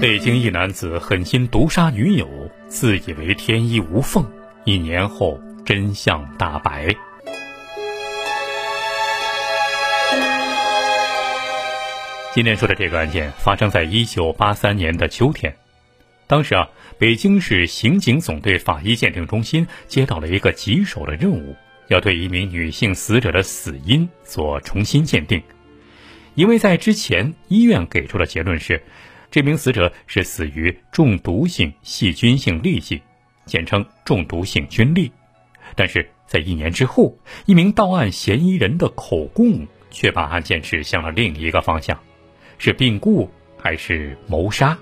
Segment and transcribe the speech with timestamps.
[0.00, 2.28] 北京一男子狠心毒杀女友，
[2.68, 4.24] 自以为天衣无缝。
[4.64, 6.94] 一年后，真相大白。
[12.32, 15.56] 今天说的这个案件发生在一九八三年的秋天，
[16.28, 21.56] 当时啊，北京市刑警总队法医鉴定中心接到了一个棘手的任务，
[21.88, 25.42] 要对一名女性死者的死因做重新鉴定，
[26.36, 28.80] 因为在之前医院给出的结论是。
[29.30, 33.02] 这名死者是死于中毒性细菌性痢疾，
[33.44, 35.10] 简称中毒性菌痢。
[35.76, 41.98] 但是在一年之后，一名到案嫌疑人的口供却把案件指向了另一个方向：
[42.56, 44.78] 是病故还是谋杀？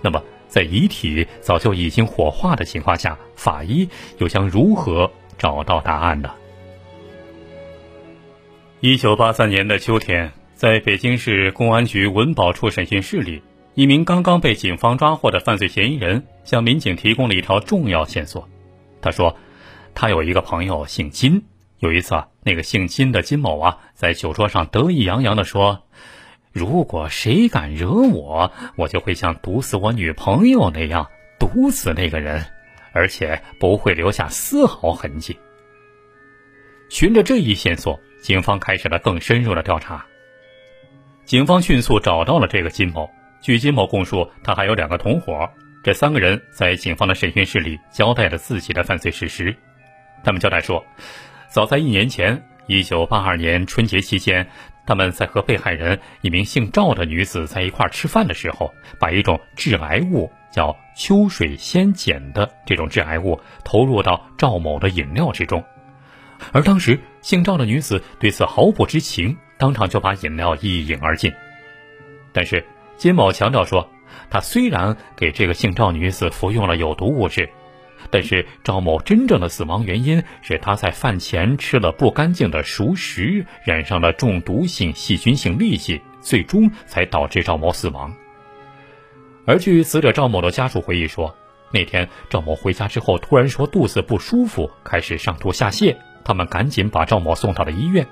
[0.00, 3.88] 那么，在遗体早就已经火化的情况下，法医
[4.18, 6.30] 又将如何找到答案呢？
[8.80, 13.42] 一九八三年的秋天，在北京市公安局文保处审讯室里。
[13.74, 18.48] 一名刚刚被警方抓获的犯罪嫌疑人向民警提供了一条重要线索。
[19.00, 19.36] 他说，
[19.94, 21.42] 他有一个朋友姓金。
[21.78, 25.82] 有一次啊，那个姓金的金某啊，在酒桌上得意洋洋地说
[26.52, 32.44] ：“如果谁敢惹我，我就会像毒死我女朋友那样毒死那个人，
[32.92, 35.34] 而且不会留下丝毫痕迹。”
[36.90, 40.04] 循着这一线索，警方开始了更深入的调查。
[41.24, 43.08] 警方迅速找到了这个金某。
[43.40, 45.48] 据金某供述，他还有两个同伙。
[45.82, 49.56] 这三个人在警方的审讯室里交代了自己的犯罪事实。
[50.22, 50.84] 他们交代说，
[51.48, 54.46] 早在一年前，一九八二年春节期间，
[54.86, 65.64] 他们在和被害人一名姓赵的女子在一块吃饭的时候，把一种致癌物叫秋水仙碱的这种致癌物投入到赵某的饮料之中，
[66.52, 71.32] 而当时姓赵的女子对此毫不知情，当场就把饮料一饮而尽。
[72.34, 72.62] 但是。
[73.00, 73.88] 金某强调说，
[74.28, 77.48] 他虽然给这个姓赵女子服用了有毒物质，
[78.10, 88.14] 但是赵某真正的死亡原因是他在饭前吃了不干净的熟食，染上了中毒性细菌性痢疾，最终才导致赵某死亡。
[89.46, 91.34] 而据死者赵某的家属回忆说，
[91.72, 98.06] 那天赵某回家之后突然说肚子不舒服，开始上吐下泻，他们赶紧把赵某送到了医院，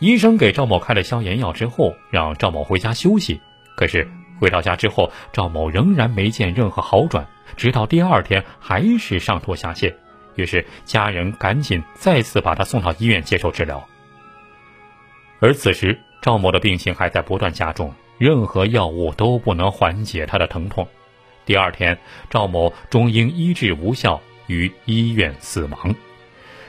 [0.00, 3.40] 医生给赵某开了消炎药之后，让赵某回家休息。
[3.74, 7.26] 可是回到家之后，赵某仍然没见任何好转，
[7.56, 9.92] 直到第二天还是上吐下泻。
[10.36, 13.84] 于是家人赶紧再次把他送到医院接受治疗。
[15.40, 20.86] 而此时赵某的病情还在不断加重，任何药物都不能缓解他的疼痛。
[21.44, 21.98] 第二天，
[22.30, 25.94] 赵某终因医治无效于医院死亡。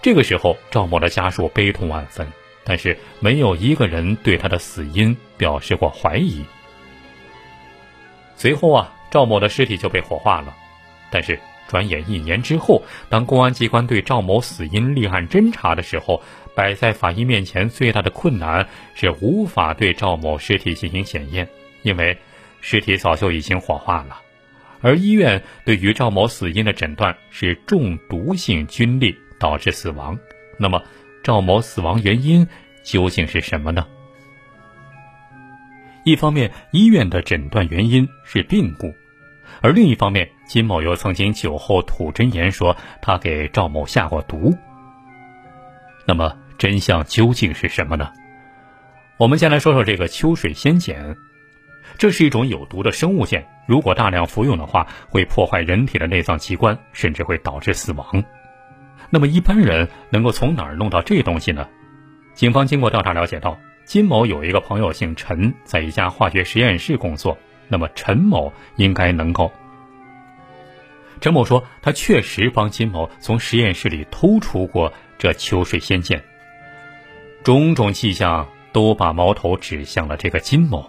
[0.00, 2.26] 这个时候，赵某的家属悲痛万分，
[2.64, 6.42] 但是没有一个人对他的死因表示过怀疑。
[8.40, 10.56] 随后啊，赵某的尸体就被火化了。
[11.10, 16.22] 但是转眼一年之后，当公安机关对赵某死因立案侦查的时候，
[16.54, 21.46] 摆在法医面前最大的困难是无法对赵某尸体进行检验，
[21.82, 22.16] 因为
[22.62, 24.18] 尸体早就已经火化了。
[24.80, 30.18] 而医院对于赵某死因的诊断是中毒性菌痢导致死亡。
[30.58, 30.82] 那么，
[31.22, 32.48] 赵某死亡原因
[32.82, 33.86] 究竟是什么呢？
[36.10, 38.92] 一方面，医院的诊断原因是病故，
[39.60, 44.52] 而另一方面，金某又曾经酒后吐真言说他给赵某下过毒。
[46.04, 48.10] 那么，真相究竟是什么呢？
[49.18, 51.14] 我们先来说说这个秋水仙碱，
[51.96, 58.24] 这是一种有毒的生物碱，如果大量服用的话，会破坏人体的内脏器官，甚至会导致死亡。
[59.10, 61.68] 那么，一般人能够从哪儿弄到这东西呢？
[62.34, 63.56] 警方经过调查了解到。
[63.90, 67.36] 金某有一个朋友姓陈，在一家化学实验室工作。
[67.66, 69.50] 那么陈某应该能够。
[71.20, 76.22] 陈某说，他确实帮金某从实验室里偷出过这秋水仙剑。
[77.42, 80.88] 种种迹象都把矛头指向了这个金某。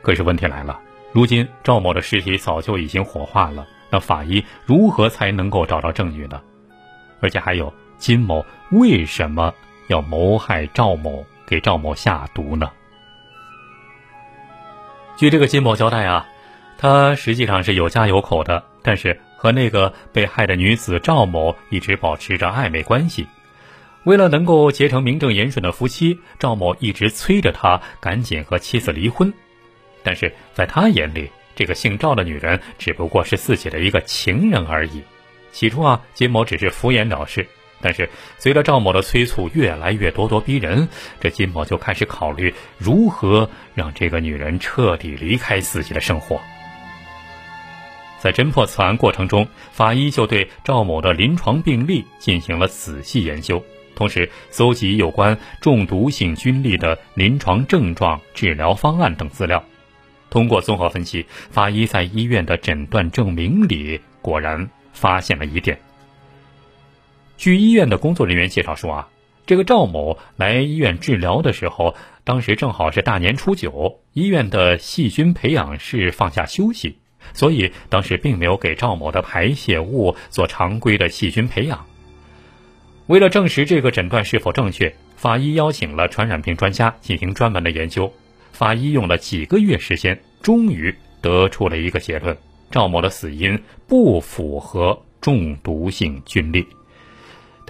[0.00, 0.78] 可是问题来了，
[1.12, 6.40] 如今赵某的尸体早就已经火化了，那法医如何才能够找到证据呢？
[7.20, 9.52] 而且还有，金某为什么
[9.88, 11.26] 要谋害赵某？
[11.50, 12.70] 给赵某下毒呢？
[15.18, 16.24] 据这个金某交代啊，
[16.78, 23.26] 他实际上是有家有口的，但是和那个被害的女子赵某一直保持着暧昧关系。
[24.04, 29.30] 为了能够结成名正言顺的夫妻，赵某一直催着他赶紧和妻子离婚。
[30.04, 35.02] 但是在他眼里，这个姓赵的女人只不过是自己的一个情人而已。
[35.50, 37.44] 起初啊，金某只是敷衍了事。
[37.82, 40.88] 但是，随着赵某的催促越来越咄咄逼人，
[41.18, 46.40] 这金某就开始考虑如何让这个女人彻底离开自己的生活。
[48.18, 59.64] 在侦破此案过程中，法医就对赵某的临床病例进行了仔细研究，同时搜集有关中毒性菌粒的临床症状、治疗方案等资料。
[60.28, 65.80] 通过综合分析，法医在医院的诊断证明里果然发现了疑点。
[67.40, 69.08] 据医院的工作人员介绍说啊，
[69.46, 76.98] 这个赵某来医院治疗的时候，当时正好是大年初九，医院的细菌培养室放假休息，
[77.32, 81.86] 所以当时并没有给赵某的排泄物做常规的细菌培养。
[83.06, 88.12] 为了证实这个诊断是否正确，法医邀请了传染病专家进行专门的研究。
[88.52, 92.36] 法医用了几个月时间，终于得出了一个结论：
[92.70, 93.58] 赵某的死因
[93.88, 96.66] 不符合中毒性菌粒。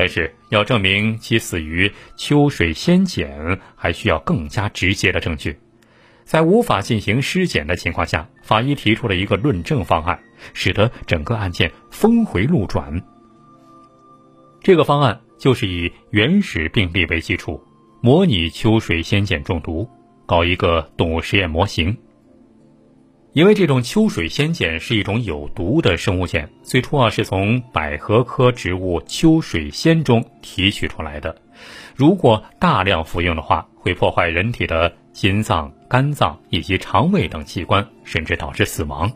[0.00, 5.58] 但是，要证明其死于秋水仙碱，还需要更加直接的证据。
[6.24, 10.18] 在无法进行尸检的情况下，法医提出了一个论证方案，
[10.54, 12.98] 使得整个案件峰回路转。
[14.62, 17.62] 这个方案就是以原始病例为基础，
[18.00, 19.86] 模拟秋水仙碱中毒。
[20.24, 21.94] 搞一个动物实验模型，
[23.32, 31.36] 因为这种秋水仙碱是一种有毒的生物碱，最初啊是从百合科植物秋水仙中提取出来的。
[31.94, 39.12] 如果大量服用的话，会破坏人体的心脏、肝脏以及肠胃等器官，甚至导致死亡。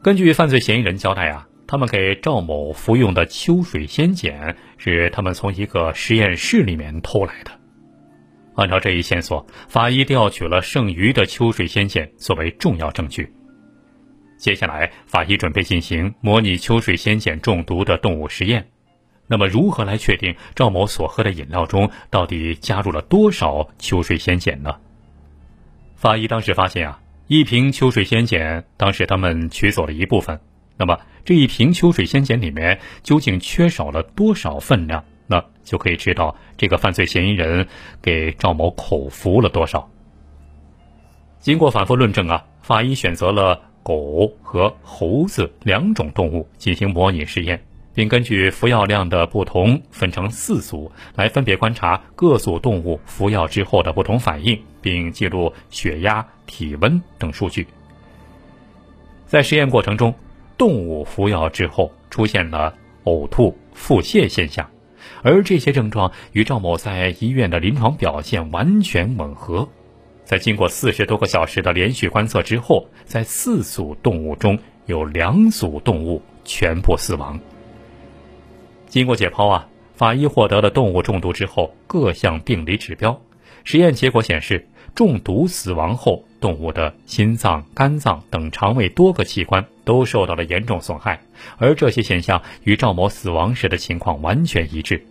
[0.00, 7.50] 根据犯罪嫌疑人交代啊，他们给赵某服用的秋水仙碱是他们从一个实验室里面偷来的。
[8.54, 13.32] 按照这一线索，法医调取了剩余的秋水仙碱作为重要证据。
[14.36, 18.66] 接下来，法医准备进行模拟秋水仙碱中毒的动物实验。
[19.28, 24.74] 那么，如何来确定赵某所喝的饮料中到底加入了多少秋水仙碱呢？
[25.94, 30.38] 法医当时发现啊，一瓶秋水仙碱，当时他们取走了一部分。
[30.76, 35.04] 那么，这一瓶秋水仙碱里面究竟缺少了多少分量？
[35.64, 37.66] 就可以知道这个犯罪嫌疑人
[38.00, 39.88] 给赵某口服了多少。
[41.40, 47.60] 经过反复论证啊，法医选择了狗和猴子两种动物进行模拟试验，
[47.92, 57.66] 并根据服药量的不同分成四组，来分别观察各组动物服药之后的不同反应，并记录血压、体温等数据。
[59.26, 60.14] 在实验过程中，
[60.56, 62.72] 动物服药之后出现了
[63.04, 64.64] 呕吐、腹泻现象。
[65.22, 69.68] 而这些症状与赵某在医院的临床表现完全吻合，
[70.24, 77.38] 在经过四十多个小时的连续观测之后，在四组动物中有两组动物全部死亡。
[78.86, 83.20] 经过解剖啊，法医获得了动物中毒之后各项病理指标，
[83.64, 91.20] 实验结果显示，中毒死亡后动物的心脏、肝脏等肠胃多个器官都受到了严重损害，
[91.56, 95.06] 而这些现象与赵某死亡时的情况完全一致。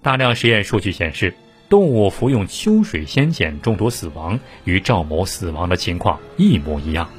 [0.00, 1.34] 大量实验数据显示，
[1.68, 7.10] 动物服用秋水仙碱中毒死亡与赵某死亡的情况一模一样。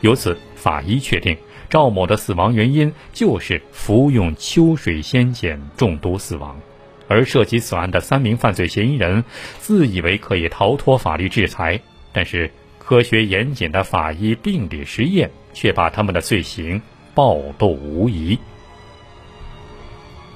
[0.00, 1.36] 由此，法医确定
[1.70, 6.60] 赵某的死亡原因就是服用秋水仙碱中毒死亡。
[7.06, 9.24] 而涉及此案的三名犯罪嫌疑人，
[9.60, 11.80] 自以为可以逃脱法律制裁，
[12.14, 16.80] 但是科学严谨的法医病理实验却把他们的罪行
[17.14, 18.38] 暴露无遗。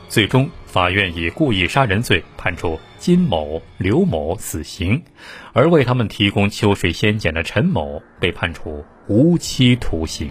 [0.09, 5.01] 最终，法院以故意杀人罪判处金某、刘某死刑，
[5.53, 10.31] 而为他们提供秋水仙碱的陈某被判处无期徒刑。